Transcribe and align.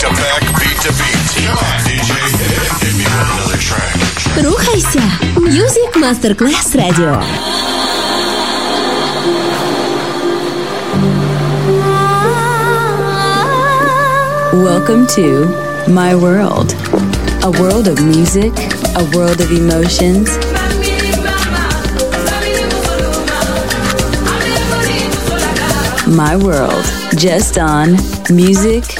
to 0.00 0.08
back, 0.08 0.42
beat 0.58 0.78
to 0.80 0.90
beat. 0.96 1.24
Come 1.44 1.58
on, 1.58 1.78
DJ, 1.84 2.12
hit 2.80 2.94
me 2.96 3.04
with 3.04 3.28
another 3.30 3.58
track. 3.58 3.92
Рухайся! 4.42 5.02
Music 5.38 5.90
Masterclass 5.96 6.74
Radio. 6.74 7.20
Welcome 14.64 15.06
to 15.08 15.46
My 15.88 16.14
World, 16.14 16.74
a 17.44 17.50
world 17.60 17.86
of 17.88 18.02
music, 18.02 18.54
a 18.96 19.04
world 19.14 19.40
of 19.42 19.50
emotions. 19.50 20.28
My 26.06 26.34
World, 26.36 26.84
just 27.16 27.58
on 27.58 27.96
Music 28.30 28.99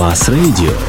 Masterclass 0.00 0.30
Radio. 0.30 0.79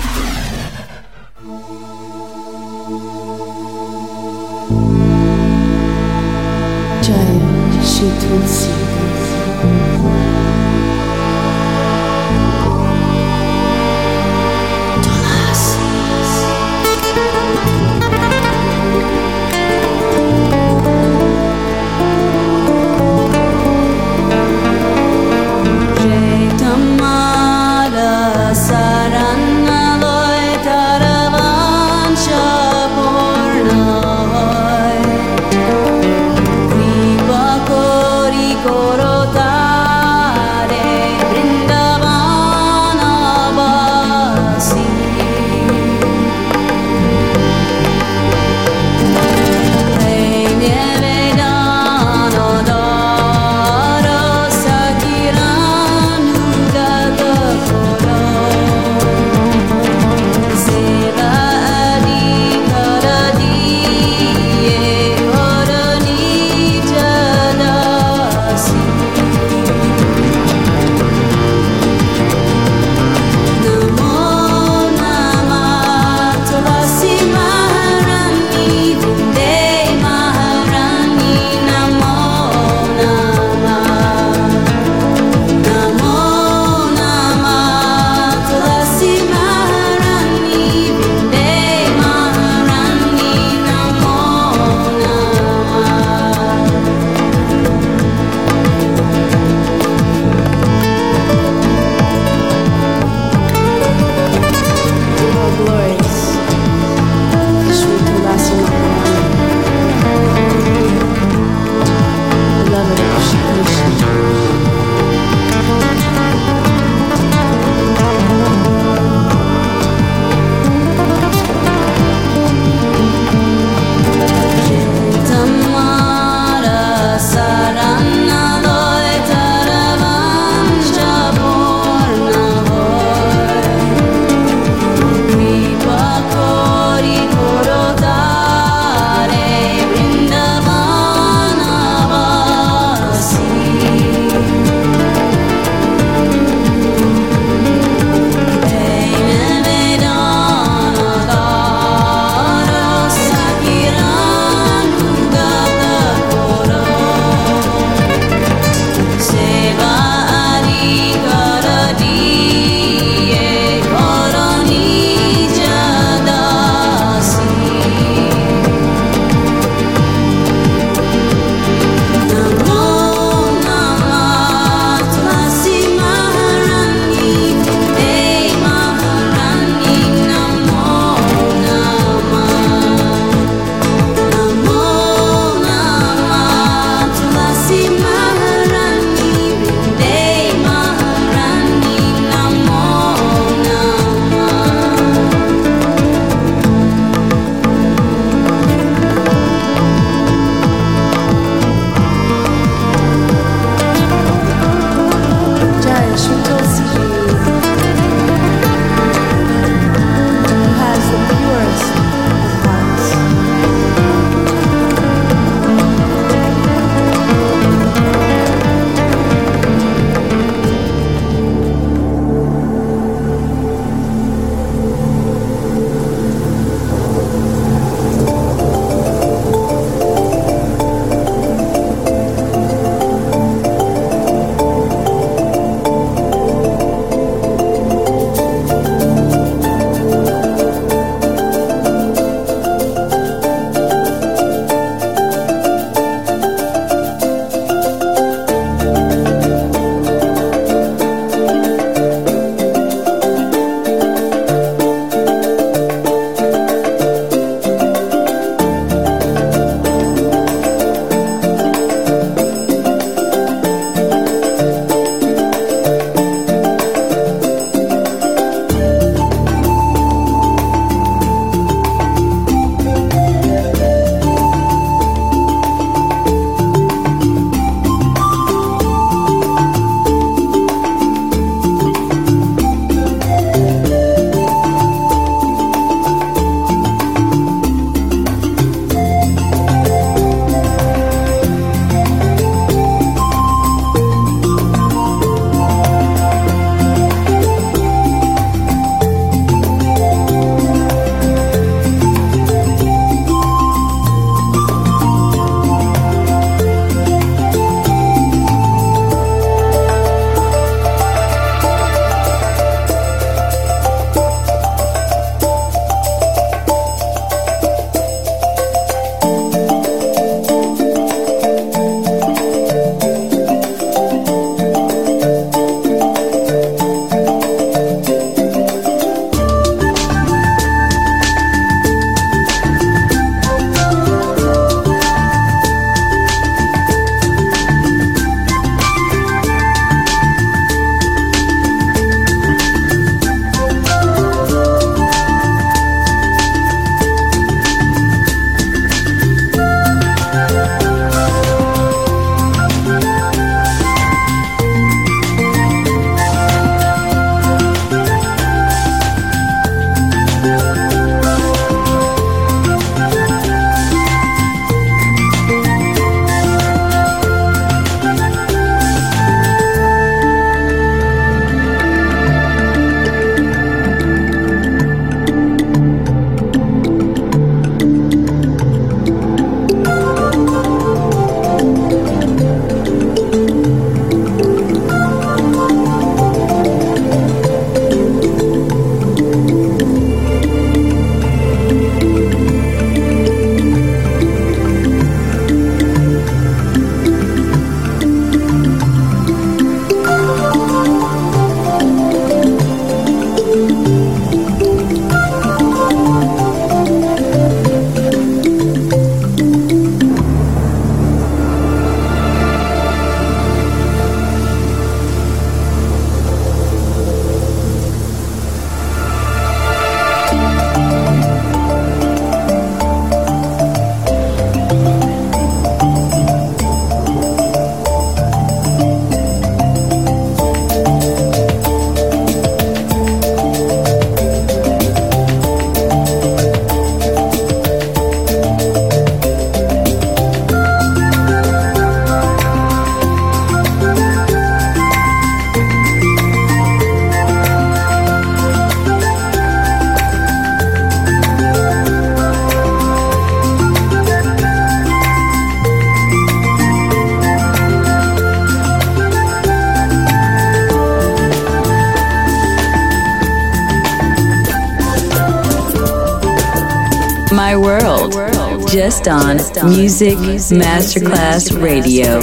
Music 469.63 470.17
Masterclass 470.51 471.51
Radio. 471.51 472.19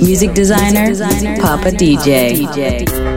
Music 0.00 0.32
designer, 0.32 0.92
Papa 1.40 1.70
DJ. 1.70 2.34
sick, 2.34 3.13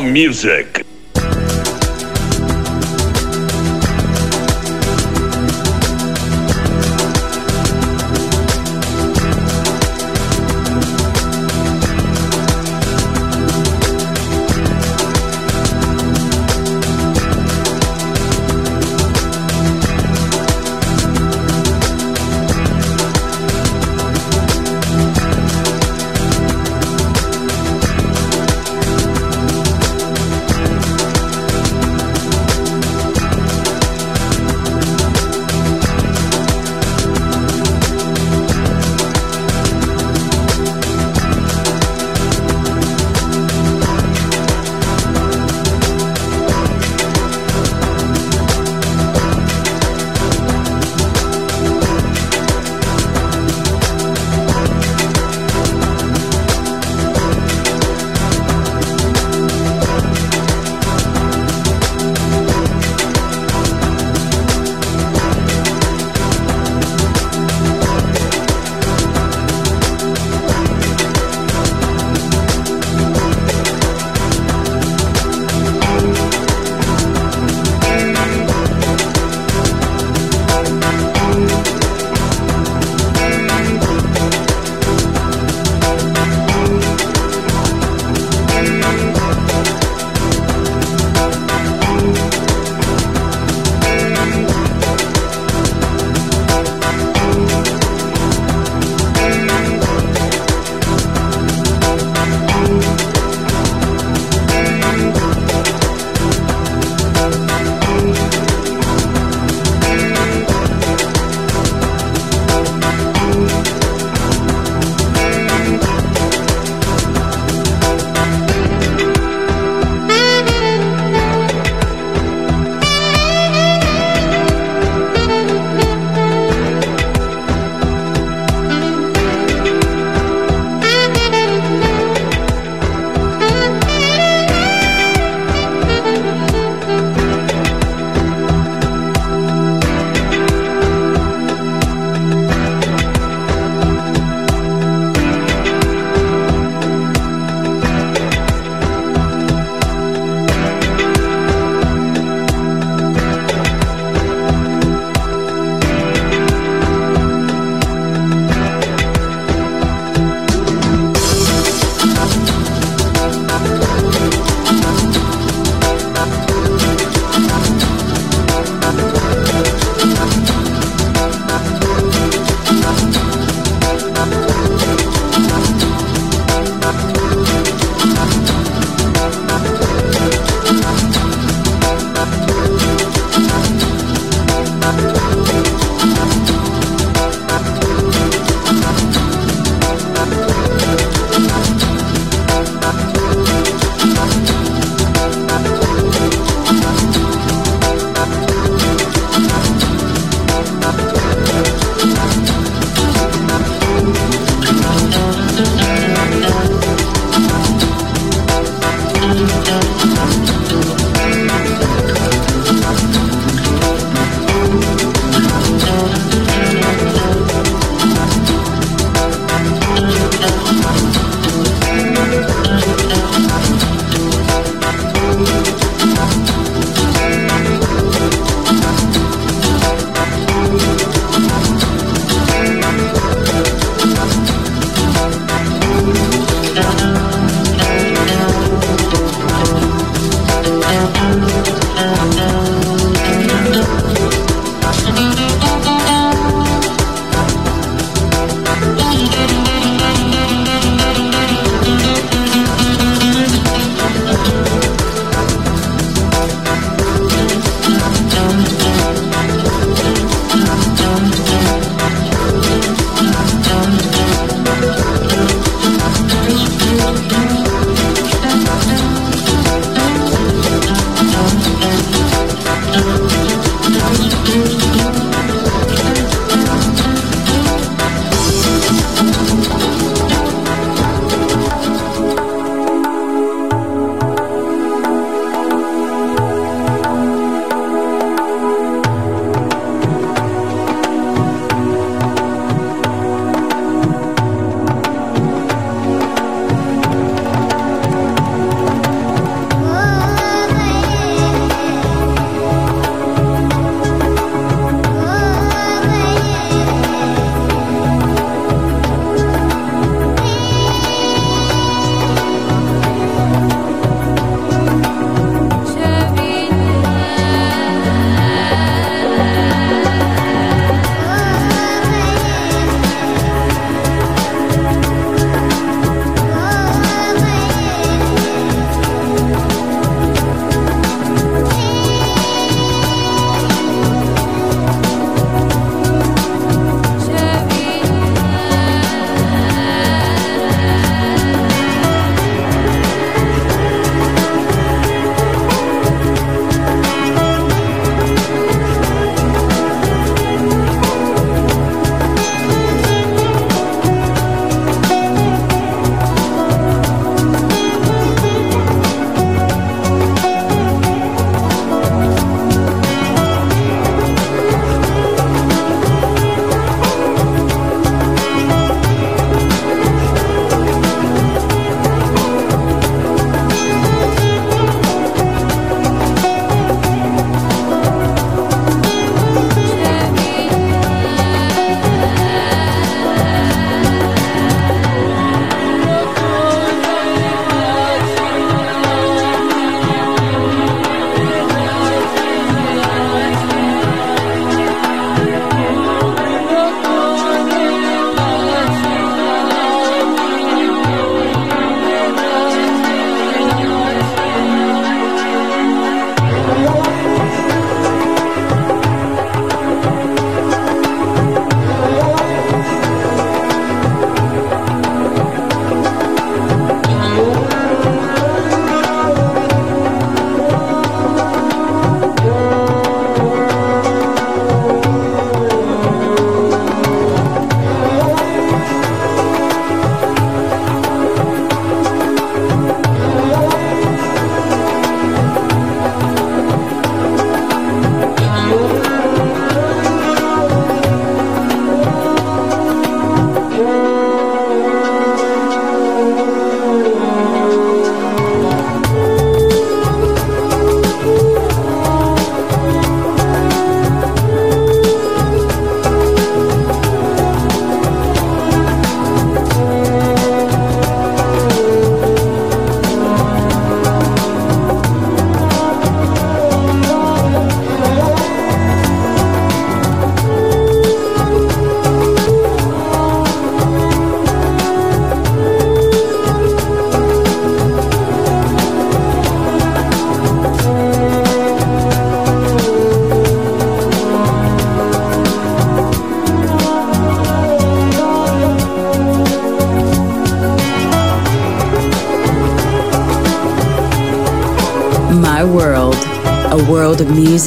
music. 0.00 0.87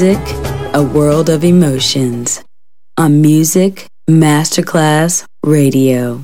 Music, 0.01 0.35
a 0.73 0.81
world 0.81 1.29
of 1.29 1.43
emotions. 1.43 2.43
On 2.97 3.21
Music 3.21 3.85
Masterclass 4.09 5.25
Radio. 5.45 6.23